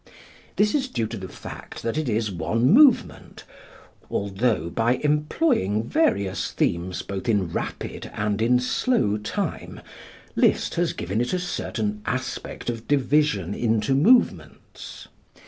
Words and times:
This 0.55 0.73
is 0.73 0.87
due 0.87 1.05
to 1.05 1.17
the 1.17 1.27
fact 1.29 1.83
that 1.83 1.95
it 1.95 2.09
is 2.09 2.31
one 2.31 2.71
movement; 2.73 3.43
although 4.09 4.67
by 4.71 4.93
employing 4.95 5.83
various 5.83 6.49
themes 6.53 7.03
both 7.03 7.29
in 7.29 7.49
rapid 7.49 8.09
and 8.15 8.41
in 8.41 8.59
slow 8.59 9.17
time, 9.17 9.79
Liszt 10.35 10.73
has 10.73 10.93
given 10.93 11.21
it 11.21 11.33
a 11.33 11.39
certain 11.39 12.01
aspect 12.07 12.67
of 12.67 12.87
division 12.87 13.53
into 13.53 13.93
movements. 13.93 15.07